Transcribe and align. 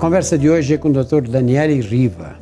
conversa 0.00 0.38
de 0.38 0.48
hoje 0.48 0.72
é 0.72 0.78
com 0.78 0.88
o 0.88 0.92
Dr. 0.92 1.28
Daniele 1.28 1.78
Riva. 1.82 2.38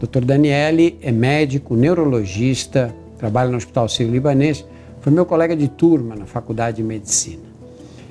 Dr. 0.00 0.24
Daniele 0.24 0.98
é 1.02 1.12
médico, 1.12 1.76
neurologista, 1.76 2.94
trabalha 3.18 3.50
no 3.50 3.58
Hospital 3.58 3.90
Sírio-Libanês, 3.90 4.64
foi 5.02 5.12
meu 5.12 5.26
colega 5.26 5.54
de 5.54 5.68
turma 5.68 6.16
na 6.16 6.24
Faculdade 6.24 6.78
de 6.78 6.82
Medicina. 6.82 7.42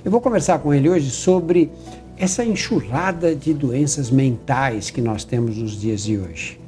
Eu 0.06 0.12
vou 0.12 0.22
conversar 0.22 0.60
com 0.60 0.72
ele 0.72 0.88
hoje 0.88 1.10
sobre 1.10 1.72
essa 2.20 2.46
enxurrada 2.46 3.36
de 3.36 3.52
doenças 3.52 4.12
mentais 4.12 4.92
que 4.92 5.02
nós 5.02 5.24
temos 5.24 5.58
nos 5.58 5.72
dias 5.72 6.04
de 6.04 6.20
hoje. 6.20 6.60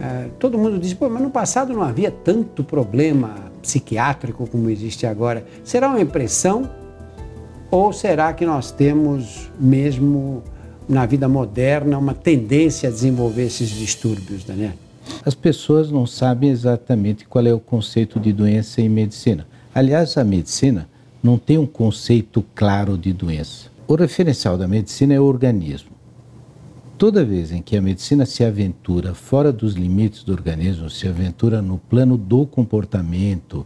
Uh, 0.00 0.28
todo 0.40 0.58
mundo 0.58 0.76
diz, 0.76 0.92
pô, 0.92 1.08
mas 1.08 1.22
no 1.22 1.30
passado 1.30 1.72
não 1.72 1.82
havia 1.82 2.10
tanto 2.10 2.64
problema 2.64 3.36
psiquiátrico 3.62 4.44
como 4.48 4.68
existe 4.70 5.06
agora. 5.06 5.46
Será 5.62 5.88
uma 5.88 6.00
impressão 6.00 6.68
ou 7.70 7.92
será 7.92 8.32
que 8.32 8.44
nós 8.44 8.72
temos 8.72 9.48
mesmo 9.56 10.42
na 10.90 11.06
vida 11.06 11.28
moderna 11.28 11.96
uma 11.96 12.14
tendência 12.14 12.88
a 12.88 12.92
desenvolver 12.92 13.44
esses 13.44 13.68
distúrbios, 13.68 14.42
Daniel? 14.42 14.72
As 15.24 15.36
pessoas 15.36 15.88
não 15.90 16.04
sabem 16.04 16.50
exatamente 16.50 17.24
qual 17.24 17.46
é 17.46 17.54
o 17.54 17.60
conceito 17.60 18.18
de 18.18 18.32
doença 18.32 18.80
em 18.80 18.88
medicina. 18.88 19.46
Aliás, 19.72 20.16
a 20.16 20.24
medicina 20.24 20.88
não 21.22 21.38
tem 21.38 21.56
um 21.56 21.66
conceito 21.66 22.44
claro 22.56 22.98
de 22.98 23.12
doença. 23.12 23.70
O 23.86 23.94
referencial 23.94 24.58
da 24.58 24.66
medicina 24.66 25.14
é 25.14 25.20
o 25.20 25.24
organismo. 25.24 25.90
Toda 26.98 27.24
vez 27.24 27.52
em 27.52 27.62
que 27.62 27.76
a 27.76 27.80
medicina 27.80 28.26
se 28.26 28.44
aventura 28.44 29.14
fora 29.14 29.52
dos 29.52 29.74
limites 29.74 30.24
do 30.24 30.32
organismo, 30.32 30.90
se 30.90 31.06
aventura 31.06 31.62
no 31.62 31.78
plano 31.78 32.16
do 32.16 32.44
comportamento, 32.44 33.64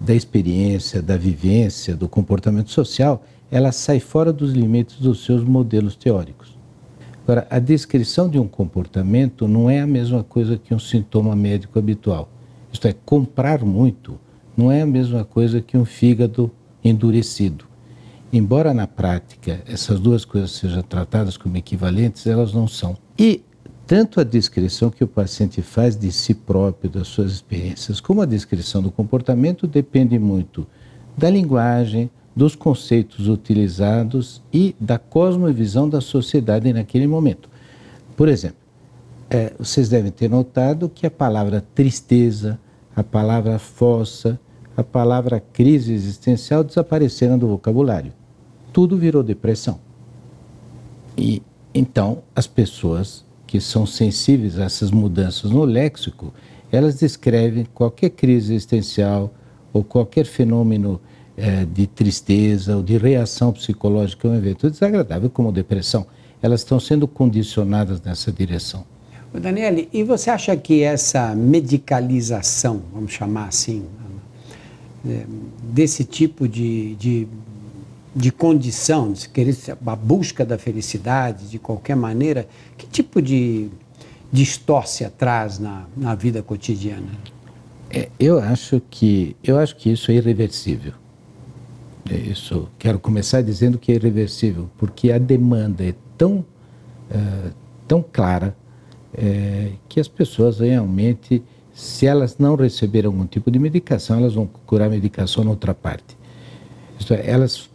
da 0.00 0.14
experiência, 0.14 1.00
da 1.00 1.16
vivência, 1.16 1.94
do 1.94 2.08
comportamento 2.08 2.70
social, 2.70 3.24
ela 3.50 3.70
sai 3.70 4.00
fora 4.00 4.32
dos 4.32 4.52
limites 4.52 4.96
dos 4.98 5.24
seus 5.24 5.44
modelos 5.44 5.94
teóricos. 5.94 6.53
Agora, 7.24 7.46
a 7.48 7.58
descrição 7.58 8.28
de 8.28 8.38
um 8.38 8.46
comportamento 8.46 9.48
não 9.48 9.68
é 9.68 9.80
a 9.80 9.86
mesma 9.86 10.22
coisa 10.22 10.58
que 10.58 10.74
um 10.74 10.78
sintoma 10.78 11.34
médico 11.34 11.78
habitual. 11.78 12.28
Isto 12.70 12.86
é, 12.86 12.94
comprar 13.04 13.64
muito 13.64 14.20
não 14.54 14.70
é 14.70 14.82
a 14.82 14.86
mesma 14.86 15.24
coisa 15.24 15.60
que 15.60 15.76
um 15.76 15.86
fígado 15.86 16.50
endurecido. 16.84 17.64
Embora 18.30 18.74
na 18.74 18.86
prática 18.86 19.62
essas 19.66 19.98
duas 19.98 20.24
coisas 20.24 20.50
sejam 20.52 20.82
tratadas 20.82 21.36
como 21.36 21.56
equivalentes, 21.56 22.26
elas 22.26 22.52
não 22.52 22.68
são. 22.68 22.96
E 23.18 23.42
tanto 23.86 24.20
a 24.20 24.24
descrição 24.24 24.90
que 24.90 25.02
o 25.02 25.08
paciente 25.08 25.62
faz 25.62 25.96
de 25.96 26.12
si 26.12 26.34
próprio, 26.34 26.90
das 26.90 27.08
suas 27.08 27.32
experiências, 27.32 28.00
como 28.00 28.20
a 28.20 28.26
descrição 28.26 28.82
do 28.82 28.90
comportamento 28.90 29.66
depende 29.66 30.18
muito 30.18 30.66
da 31.16 31.30
linguagem, 31.30 32.10
dos 32.34 32.54
conceitos 32.54 33.28
utilizados 33.28 34.42
e 34.52 34.74
da 34.80 34.98
cosmovisão 34.98 35.88
da 35.88 36.00
sociedade 36.00 36.72
naquele 36.72 37.06
momento. 37.06 37.48
Por 38.16 38.28
exemplo, 38.28 38.58
é, 39.30 39.52
vocês 39.58 39.88
devem 39.88 40.10
ter 40.10 40.28
notado 40.28 40.88
que 40.88 41.06
a 41.06 41.10
palavra 41.10 41.64
tristeza, 41.74 42.58
a 42.94 43.02
palavra 43.02 43.58
fossa, 43.58 44.38
a 44.76 44.82
palavra 44.82 45.40
crise 45.40 45.92
existencial 45.92 46.64
desapareceram 46.64 47.38
do 47.38 47.48
vocabulário 47.48 48.12
tudo 48.74 48.98
virou 48.98 49.22
depressão. 49.22 49.78
E 51.16 51.40
então 51.72 52.24
as 52.34 52.48
pessoas 52.48 53.24
que 53.46 53.60
são 53.60 53.86
sensíveis 53.86 54.58
a 54.58 54.64
essas 54.64 54.90
mudanças 54.90 55.52
no 55.52 55.64
léxico, 55.64 56.34
elas 56.72 56.96
descrevem 56.96 57.64
qualquer 57.72 58.10
crise 58.10 58.52
existencial 58.52 59.32
ou 59.72 59.84
qualquer 59.84 60.26
fenômeno 60.26 61.00
é, 61.36 61.64
de 61.64 61.86
tristeza 61.86 62.76
ou 62.76 62.82
de 62.82 62.96
reação 62.96 63.52
psicológica 63.52 64.28
a 64.28 64.30
um 64.30 64.34
evento 64.34 64.70
desagradável, 64.70 65.28
como 65.30 65.50
depressão. 65.50 66.06
Elas 66.42 66.60
estão 66.60 66.78
sendo 66.78 67.08
condicionadas 67.08 68.00
nessa 68.02 68.30
direção. 68.30 68.84
Daniele, 69.32 69.88
e 69.92 70.04
você 70.04 70.30
acha 70.30 70.56
que 70.56 70.82
essa 70.82 71.34
medicalização, 71.34 72.82
vamos 72.92 73.12
chamar 73.12 73.48
assim, 73.48 73.84
é, 75.08 75.24
desse 75.72 76.04
tipo 76.04 76.46
de, 76.46 76.94
de 76.94 77.28
de 78.14 78.30
condição, 78.30 79.12
de 79.12 79.28
querer 79.28 79.56
a 79.84 79.96
busca 79.96 80.44
da 80.44 80.56
felicidade 80.56 81.48
de 81.50 81.58
qualquer 81.58 81.96
maneira, 81.96 82.46
que 82.78 82.86
tipo 82.86 83.20
de 83.20 83.68
distorce 84.32 85.08
traz 85.18 85.58
na, 85.58 85.86
na 85.96 86.14
vida 86.14 86.42
cotidiana? 86.42 87.10
É, 87.90 88.08
eu 88.18 88.38
acho 88.38 88.80
que 88.88 89.36
eu 89.42 89.58
acho 89.58 89.74
que 89.76 89.90
isso 89.90 90.10
é 90.10 90.14
irreversível. 90.14 90.92
É 92.10 92.16
isso 92.16 92.68
quero 92.78 92.98
começar 92.98 93.40
dizendo 93.40 93.78
que 93.78 93.90
é 93.90 93.94
irreversível, 93.94 94.68
porque 94.76 95.10
a 95.10 95.18
demanda 95.18 95.84
é 95.84 95.94
tão 96.18 96.44
é, 97.10 97.50
tão 97.86 98.02
clara 98.02 98.56
é, 99.16 99.72
que 99.88 100.00
as 100.00 100.08
pessoas 100.08 100.58
realmente, 100.58 101.42
se 101.72 102.06
elas 102.06 102.36
não 102.38 102.56
receberem 102.56 103.06
algum 103.06 103.26
tipo 103.26 103.50
de 103.50 103.58
medicação, 103.58 104.18
elas 104.18 104.34
vão 104.34 104.46
procurar 104.46 104.88
medicação 104.88 105.44
em 105.44 105.48
outra 105.48 105.74
parte. 105.74 106.16
Isto 106.98 107.14
é, 107.14 107.28
elas 107.28 107.70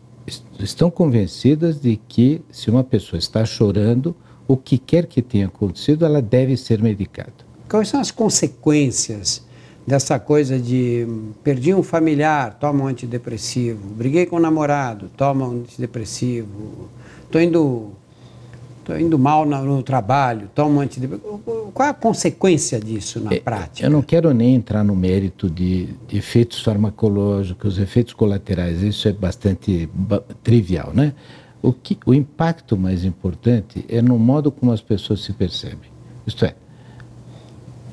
estão 0.59 0.91
convencidas 0.91 1.79
de 1.79 1.99
que 2.07 2.41
se 2.51 2.69
uma 2.69 2.83
pessoa 2.83 3.17
está 3.17 3.45
chorando, 3.45 4.15
o 4.47 4.57
que 4.57 4.77
quer 4.77 5.05
que 5.05 5.21
tenha 5.21 5.47
acontecido, 5.47 6.05
ela 6.05 6.21
deve 6.21 6.57
ser 6.57 6.81
medicada. 6.81 7.33
Quais 7.69 7.89
são 7.89 7.99
as 7.99 8.11
consequências 8.11 9.47
dessa 9.89 10.19
coisa 10.19 10.59
de 10.59 11.07
perdi 11.43 11.73
um 11.73 11.81
familiar, 11.81 12.53
toma 12.59 12.83
um 12.83 12.87
antidepressivo, 12.87 13.87
briguei 13.95 14.27
com 14.27 14.35
um 14.35 14.39
namorado, 14.39 15.09
toma 15.17 15.47
um 15.47 15.61
antidepressivo, 15.61 16.87
estou 17.25 17.41
indo 17.41 17.91
estou 18.81 18.99
indo 18.99 19.17
mal 19.17 19.45
no, 19.45 19.81
trabalho, 19.81 20.47
tomo 20.53 20.79
antidepressivo. 20.79 21.71
Qual 21.73 21.87
é 21.87 21.89
a 21.89 21.93
consequência 21.93 22.79
disso 22.79 23.19
na 23.19 23.33
é, 23.33 23.39
prática? 23.39 23.85
Eu 23.85 23.89
não 23.89 24.03
quero 24.03 24.31
nem 24.31 24.53
entrar 24.53 24.83
no 24.83 24.95
mérito 24.95 25.49
de, 25.49 25.89
de, 26.07 26.17
efeitos 26.17 26.61
farmacológicos, 26.61 27.79
efeitos 27.79 28.13
colaterais, 28.13 28.83
isso 28.83 29.07
é 29.07 29.11
bastante 29.11 29.89
trivial, 30.43 30.91
né? 30.93 31.13
O, 31.61 31.73
que, 31.73 31.97
o 32.05 32.13
impacto 32.13 32.77
mais 32.77 33.03
importante 33.03 33.83
é 33.89 34.01
no 34.01 34.17
modo 34.17 34.51
como 34.51 34.71
as 34.71 34.81
pessoas 34.81 35.23
se 35.23 35.33
percebem. 35.33 35.89
Isto 36.25 36.45
é, 36.45 36.55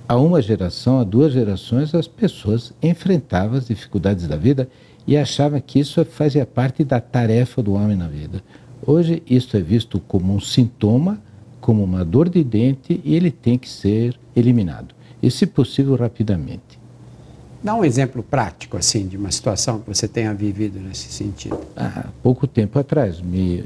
há 0.09 0.17
uma 0.17 0.41
geração, 0.41 1.01
há 1.01 1.05
duas 1.05 1.33
gerações, 1.33 1.95
as 1.95 2.07
pessoas 2.07 2.73
enfrentavam 2.83 3.59
as 3.59 3.67
dificuldades 3.67 4.27
da 4.27 4.37
vida 4.37 4.69
e 5.07 5.17
achavam 5.17 5.61
que 5.61 5.79
isso 5.79 6.05
fazia 6.05 6.47
parte 6.47 6.85
da 6.85 7.01
tarefa 7.01 7.63
do 7.63 7.75
homem 7.75 7.97
na 7.97 8.09
vida. 8.09 8.43
Hoje, 8.85 9.23
isso 9.29 9.57
é 9.57 9.61
visto 9.61 10.01
como 10.01 10.35
um 10.35 10.41
sintoma, 10.41 11.21
como 11.61 11.83
uma 11.83 12.05
dor 12.05 12.29
de 12.29 12.43
dente 12.45 13.01
e 13.05 13.15
ele 13.15 13.31
tem 13.31 13.59
que 13.59 13.69
ser 13.69 14.19
eliminado. 14.35 14.95
E, 15.23 15.31
se 15.31 15.47
possível, 15.47 15.97
rapidamente. 15.97 16.79
Dá 17.63 17.75
um 17.75 17.85
exemplo 17.85 18.23
prático, 18.23 18.77
assim, 18.77 19.09
de 19.09 19.17
uma 19.17 19.31
situação 19.31 19.81
que 19.81 19.89
você 19.89 20.07
tenha 20.07 20.33
vivido 20.35 20.79
nesse 20.79 21.11
sentido. 21.11 21.59
Há 21.75 22.09
pouco 22.23 22.47
tempo 22.47 22.79
atrás, 22.79 23.21
me, 23.21 23.65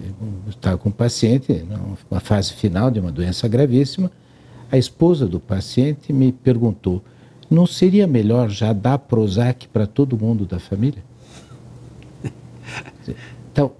estava 0.48 0.78
com 0.78 0.88
um 0.88 0.92
paciente, 0.92 1.64
numa 2.08 2.20
fase 2.20 2.52
final 2.54 2.90
de 2.90 3.00
uma 3.00 3.10
doença 3.10 3.46
gravíssima. 3.48 4.10
A 4.70 4.78
esposa 4.78 5.26
do 5.26 5.41
paciente 5.41 6.12
me 6.12 6.32
perguntou: 6.32 7.03
não 7.50 7.66
seria 7.66 8.06
melhor 8.06 8.48
já 8.48 8.72
dar 8.72 8.98
Prozac 8.98 9.69
para 9.69 9.86
todo 9.86 10.19
mundo 10.19 10.44
da 10.44 10.58
família? 10.58 11.03
Então, 13.53 13.72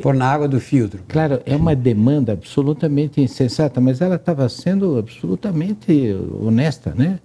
Pôr 0.00 0.14
na 0.14 0.26
água 0.26 0.48
do 0.48 0.58
filtro. 0.58 1.02
Claro, 1.06 1.42
é 1.44 1.54
uma 1.54 1.76
demanda 1.76 2.32
absolutamente 2.32 3.20
insensata, 3.20 3.82
mas 3.82 4.00
ela 4.00 4.14
estava 4.14 4.48
sendo 4.48 4.98
absolutamente 4.98 6.16
honesta, 6.40 6.94
né? 6.96 7.20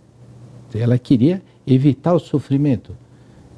Ela 0.76 0.98
queria 0.98 1.42
evitar 1.66 2.14
o 2.14 2.20
sofrimento. 2.20 2.96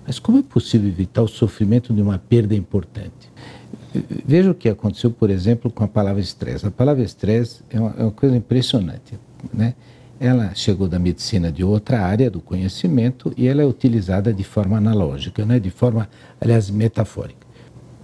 Mas 0.06 0.20
como 0.20 0.38
é 0.38 0.44
possível 0.44 0.88
evitar 0.88 1.24
o 1.24 1.28
sofrimento 1.28 1.92
de 1.94 2.02
uma 2.02 2.20
perda 2.20 2.54
importante? 2.54 3.32
Veja 4.24 4.52
o 4.52 4.56
que 4.56 4.70
aconteceu, 4.70 5.10
por 5.10 5.32
exemplo, 5.32 5.72
com 5.72 5.84
a 5.84 5.88
palavra 5.88 6.22
estresse. 6.22 6.66
A 6.66 6.72
palavra 6.72 7.04
estresse 7.04 7.64
é 7.72 7.78
é 7.78 7.80
uma 7.80 8.12
coisa 8.12 8.36
impressionante, 8.36 9.20
né? 9.54 9.74
Ela 10.20 10.54
chegou 10.54 10.88
da 10.88 11.00
medicina 11.00 11.52
de 11.52 11.64
outra 11.64 12.02
área 12.02 12.30
do 12.30 12.40
conhecimento 12.40 13.34
e 13.36 13.48
ela 13.48 13.64
é 13.64 13.66
utilizada 13.66 14.32
de 14.32 14.44
forma 14.44 14.78
analógica, 14.78 15.44
né? 15.44 15.60
de 15.60 15.72
forma, 15.72 16.08
aliás, 16.40 16.70
metafórica. 16.70 17.48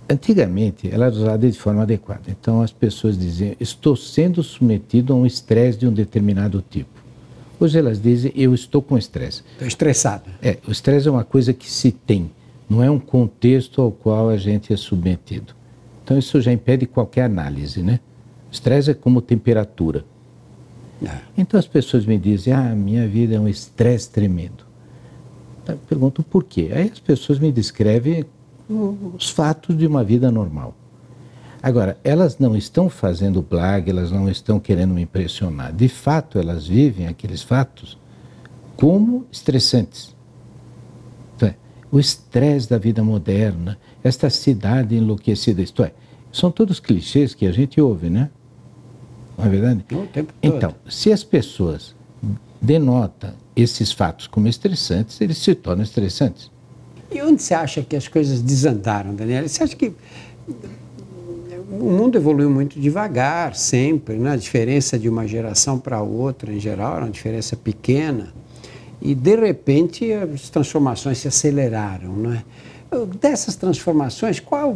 Antigamente, 0.09 0.89
ela 0.91 1.05
era 1.05 1.15
usada 1.15 1.47
de 1.47 1.59
forma 1.59 1.83
adequada. 1.83 2.23
Então, 2.27 2.61
as 2.61 2.71
pessoas 2.71 3.17
diziam, 3.17 3.55
estou 3.59 3.95
sendo 3.95 4.41
submetido 4.41 5.13
a 5.13 5.15
um 5.15 5.25
estresse 5.27 5.77
de 5.77 5.85
um 5.85 5.93
determinado 5.93 6.63
tipo. 6.67 6.89
Hoje 7.59 7.77
elas 7.77 8.01
dizem, 8.01 8.31
eu 8.35 8.53
estou 8.53 8.81
com 8.81 8.97
estresse. 8.97 9.43
Estou 9.51 9.67
estressado. 9.67 10.29
É, 10.41 10.57
o 10.67 10.71
estresse 10.71 11.07
é 11.07 11.11
uma 11.11 11.23
coisa 11.23 11.53
que 11.53 11.69
se 11.69 11.91
tem, 11.91 12.31
não 12.69 12.81
é 12.81 12.89
um 12.89 12.99
contexto 12.99 13.81
ao 13.81 13.91
qual 13.91 14.29
a 14.29 14.37
gente 14.37 14.73
é 14.73 14.77
submetido. 14.77 15.53
Então, 16.03 16.17
isso 16.17 16.39
já 16.41 16.51
impede 16.51 16.87
qualquer 16.87 17.23
análise, 17.23 17.83
né? 17.83 17.99
Estresse 18.51 18.91
é 18.91 18.93
como 18.93 19.21
temperatura. 19.21 20.05
É. 21.03 21.19
Então, 21.37 21.59
as 21.59 21.67
pessoas 21.67 22.05
me 22.05 22.17
dizem, 22.17 22.53
ah, 22.53 22.73
minha 22.75 23.07
vida 23.07 23.35
é 23.35 23.39
um 23.39 23.47
estresse 23.47 24.09
tremendo. 24.09 24.65
Eu 25.67 25.77
pergunto 25.89 26.23
por 26.23 26.43
quê. 26.43 26.71
Aí 26.73 26.89
as 26.91 26.99
pessoas 26.99 27.39
me 27.39 27.51
descrevem 27.51 28.25
os 28.69 29.29
fatos 29.29 29.77
de 29.77 29.85
uma 29.85 30.03
vida 30.03 30.31
normal. 30.31 30.75
Agora, 31.61 31.97
elas 32.03 32.37
não 32.37 32.55
estão 32.55 32.89
fazendo 32.89 33.41
blague, 33.41 33.89
elas 33.89 34.11
não 34.11 34.29
estão 34.29 34.59
querendo 34.59 34.93
me 34.93 35.01
impressionar. 35.01 35.73
De 35.73 35.87
fato, 35.89 36.37
elas 36.37 36.67
vivem 36.67 37.07
aqueles 37.07 37.41
fatos 37.41 37.97
como 38.75 39.25
estressantes. 39.31 40.15
Então, 41.35 41.49
é, 41.49 41.55
o 41.91 41.99
estresse 41.99 42.69
da 42.69 42.77
vida 42.77 43.03
moderna, 43.03 43.77
esta 44.03 44.29
cidade 44.29 44.95
enlouquecida, 44.95 45.61
isto 45.61 45.83
é, 45.83 45.93
são 46.31 46.51
todos 46.51 46.79
clichês 46.79 47.33
que 47.33 47.47
a 47.47 47.51
gente 47.51 47.81
ouve, 47.81 48.09
né? 48.09 48.29
Não 49.37 49.45
é 49.45 49.49
verdade? 49.49 49.85
Então, 50.41 50.73
se 50.89 51.11
as 51.11 51.23
pessoas 51.23 51.95
denotam 52.61 53.33
esses 53.55 53.91
fatos 53.91 54.27
como 54.27 54.47
estressantes, 54.47 55.21
eles 55.21 55.37
se 55.37 55.53
tornam 55.53 55.83
estressantes. 55.83 56.49
E 57.11 57.21
onde 57.21 57.41
você 57.41 57.53
acha 57.53 57.81
que 57.81 57.95
as 57.95 58.07
coisas 58.07 58.41
desandaram, 58.41 59.13
Daniela? 59.13 59.47
Você 59.47 59.63
acha 59.63 59.75
que 59.75 59.93
o 61.69 61.91
mundo 61.91 62.17
evoluiu 62.17 62.49
muito 62.49 62.79
devagar, 62.79 63.55
sempre, 63.55 64.15
né? 64.15 64.31
A 64.31 64.35
diferença 64.35 64.97
de 64.97 65.07
uma 65.07 65.27
geração 65.27 65.79
para 65.79 66.01
outra, 66.01 66.51
em 66.51 66.59
geral, 66.59 66.95
era 66.95 67.05
uma 67.05 67.11
diferença 67.11 67.55
pequena. 67.55 68.33
E, 69.01 69.13
de 69.13 69.35
repente, 69.35 70.11
as 70.11 70.49
transformações 70.49 71.19
se 71.19 71.27
aceleraram, 71.27 72.13
não 72.13 72.33
é? 72.33 72.43
Dessas 73.19 73.55
transformações, 73.55 74.39
qual, 74.39 74.73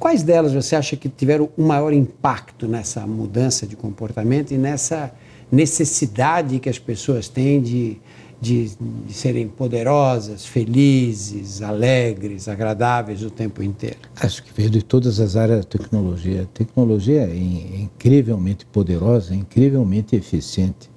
quais 0.00 0.22
delas 0.22 0.54
você 0.54 0.74
acha 0.74 0.96
que 0.96 1.08
tiveram 1.08 1.50
o 1.56 1.62
maior 1.62 1.92
impacto 1.92 2.66
nessa 2.66 3.06
mudança 3.06 3.66
de 3.66 3.76
comportamento 3.76 4.50
e 4.50 4.56
nessa 4.56 5.12
necessidade 5.52 6.58
que 6.58 6.70
as 6.70 6.78
pessoas 6.78 7.28
têm 7.28 7.60
de, 7.60 7.98
de, 8.40 8.70
de, 9.06 9.12
serem 9.12 9.46
poderosas, 9.46 10.46
felizes, 10.46 11.60
alegres, 11.60 12.48
agradáveis 12.48 13.22
o 13.22 13.30
tempo 13.30 13.62
inteiro? 13.62 13.98
Acho 14.16 14.42
que 14.42 14.52
veio 14.54 14.70
de 14.70 14.82
todas 14.82 15.20
as 15.20 15.36
áreas 15.36 15.66
da 15.66 15.78
tecnologia. 15.78 16.42
A 16.42 16.46
tecnologia 16.46 17.22
é 17.22 17.36
incrivelmente 17.36 18.64
poderosa, 18.64 19.34
incrivelmente 19.34 20.16
eficiente. 20.16 20.90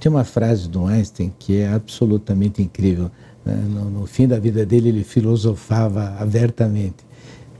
Tem 0.00 0.10
uma 0.10 0.24
frase 0.24 0.68
do 0.68 0.86
Einstein 0.86 1.32
que 1.38 1.58
é 1.58 1.68
absolutamente 1.68 2.62
incrível. 2.62 3.10
Né? 3.44 3.54
No, 3.68 3.90
no 3.90 4.06
fim 4.06 4.26
da 4.26 4.38
vida 4.38 4.64
dele, 4.64 4.88
ele 4.88 5.04
filosofava 5.04 6.16
abertamente. 6.18 7.08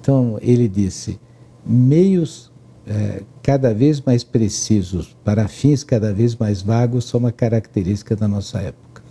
Então, 0.00 0.38
ele 0.40 0.68
disse: 0.68 1.18
meios 1.64 2.50
é, 2.86 3.22
cada 3.42 3.74
vez 3.74 4.00
mais 4.00 4.24
precisos 4.24 5.16
para 5.24 5.46
fins 5.48 5.84
cada 5.84 6.12
vez 6.12 6.34
mais 6.34 6.62
vagos 6.62 7.04
são 7.04 7.20
uma 7.20 7.32
característica 7.32 8.16
da 8.16 8.26
nossa 8.26 8.60
época. 8.60 9.02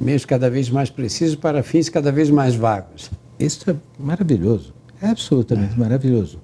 Meios 0.00 0.24
cada 0.24 0.48
vez 0.48 0.70
mais 0.70 0.90
precisos 0.90 1.36
para 1.36 1.62
fins 1.62 1.88
cada 1.88 2.10
vez 2.10 2.30
mais 2.30 2.54
vagos. 2.54 3.10
Isso 3.38 3.70
é 3.70 3.76
maravilhoso, 3.98 4.74
é 5.00 5.08
absolutamente 5.08 5.74
é. 5.74 5.78
maravilhoso, 5.78 6.38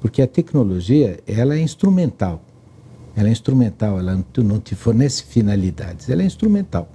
porque 0.00 0.22
a 0.22 0.26
tecnologia 0.26 1.18
ela 1.26 1.54
é 1.54 1.60
instrumental 1.60 2.42
ela 3.16 3.28
é 3.28 3.32
instrumental, 3.32 3.98
ela 3.98 4.24
não 4.38 4.58
te 4.58 4.74
fornece 4.74 5.24
finalidades, 5.24 6.08
ela 6.08 6.22
é 6.22 6.26
instrumental. 6.26 6.88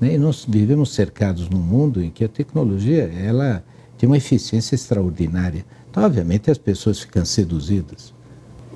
Né? 0.00 0.14
E 0.14 0.18
nós 0.18 0.46
vivemos 0.48 0.94
cercados 0.94 1.48
num 1.48 1.58
mundo 1.60 2.02
em 2.02 2.10
que 2.10 2.24
a 2.24 2.28
tecnologia 2.28 3.04
ela 3.04 3.64
tem 4.02 4.08
uma 4.08 4.16
eficiência 4.16 4.74
extraordinária. 4.74 5.64
Então, 5.88 6.02
obviamente, 6.02 6.50
as 6.50 6.58
pessoas 6.58 6.98
ficam 6.98 7.24
seduzidas. 7.24 8.12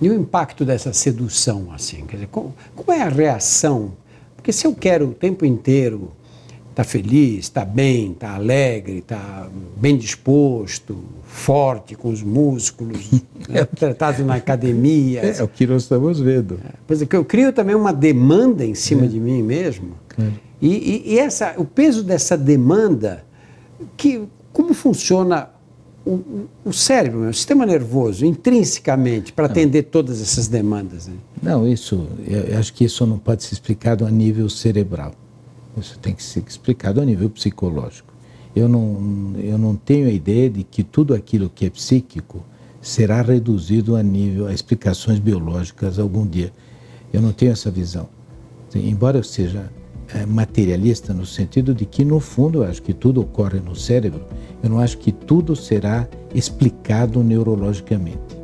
E 0.00 0.08
o 0.08 0.14
impacto 0.14 0.64
dessa 0.64 0.92
sedução, 0.92 1.72
assim? 1.72 2.06
Quer 2.06 2.14
dizer, 2.14 2.28
como, 2.28 2.54
como 2.76 2.92
é 2.92 3.02
a 3.02 3.08
reação? 3.08 3.94
Porque 4.36 4.52
se 4.52 4.68
eu 4.68 4.72
quero 4.72 5.08
o 5.08 5.12
tempo 5.12 5.44
inteiro 5.44 6.12
está 6.70 6.84
feliz, 6.84 7.46
está 7.46 7.64
bem, 7.64 8.12
está 8.12 8.36
alegre, 8.36 8.98
está 8.98 9.48
bem 9.76 9.96
disposto, 9.96 10.96
forte, 11.24 11.96
com 11.96 12.10
os 12.10 12.22
músculos, 12.22 13.10
né, 13.48 13.64
tratado 13.64 14.24
na 14.24 14.36
academia. 14.36 15.22
É, 15.26 15.38
é, 15.38 15.42
o 15.42 15.48
que 15.48 15.66
nós 15.66 15.82
estamos 15.82 16.20
vendo. 16.20 16.60
É, 16.64 16.74
pois 16.86 17.02
é, 17.02 17.06
que 17.06 17.16
eu 17.16 17.24
crio 17.24 17.52
também 17.52 17.74
uma 17.74 17.92
demanda 17.92 18.64
em 18.64 18.76
cima 18.76 19.06
é. 19.06 19.08
de 19.08 19.18
mim 19.18 19.42
mesmo. 19.42 19.94
Claro. 20.06 20.34
E, 20.62 20.68
e, 20.68 21.14
e, 21.14 21.18
essa, 21.18 21.54
o 21.56 21.64
peso 21.64 22.04
dessa 22.04 22.38
demanda, 22.38 23.24
que, 23.96 24.28
como 24.56 24.72
funciona 24.72 25.50
o, 26.02 26.46
o 26.64 26.72
cérebro, 26.72 27.28
o 27.28 27.34
sistema 27.34 27.66
nervoso, 27.66 28.24
intrinsecamente, 28.24 29.30
para 29.30 29.44
atender 29.44 29.82
todas 29.82 30.22
essas 30.22 30.48
demandas? 30.48 31.08
Né? 31.08 31.16
Não, 31.42 31.68
isso, 31.68 32.08
eu 32.26 32.58
acho 32.58 32.72
que 32.72 32.82
isso 32.86 33.04
não 33.04 33.18
pode 33.18 33.44
ser 33.44 33.52
explicado 33.52 34.06
a 34.06 34.10
nível 34.10 34.48
cerebral. 34.48 35.12
Isso 35.78 35.98
tem 35.98 36.14
que 36.14 36.22
ser 36.22 36.42
explicado 36.48 37.02
a 37.02 37.04
nível 37.04 37.28
psicológico. 37.28 38.14
Eu 38.54 38.66
não, 38.66 39.34
eu 39.36 39.58
não 39.58 39.76
tenho 39.76 40.08
a 40.08 40.10
ideia 40.10 40.48
de 40.48 40.64
que 40.64 40.82
tudo 40.82 41.12
aquilo 41.12 41.50
que 41.54 41.66
é 41.66 41.70
psíquico 41.70 42.42
será 42.80 43.20
reduzido 43.20 43.94
a 43.94 44.02
nível 44.02 44.46
a 44.46 44.54
explicações 44.54 45.18
biológicas 45.18 45.98
algum 45.98 46.26
dia. 46.26 46.50
Eu 47.12 47.20
não 47.20 47.32
tenho 47.32 47.52
essa 47.52 47.70
visão. 47.70 48.08
Embora 48.74 49.18
eu 49.18 49.22
seja 49.22 49.70
materialista 50.26 51.12
no 51.12 51.26
sentido 51.26 51.74
de 51.74 51.86
que 51.86 52.04
no 52.04 52.20
fundo 52.20 52.62
eu 52.62 52.68
acho 52.68 52.82
que 52.82 52.94
tudo 52.94 53.20
ocorre 53.20 53.60
no 53.60 53.74
cérebro, 53.74 54.24
eu 54.62 54.70
não 54.70 54.78
acho 54.78 54.98
que 54.98 55.12
tudo 55.12 55.56
será 55.56 56.08
explicado 56.34 57.22
neurologicamente. 57.22 58.35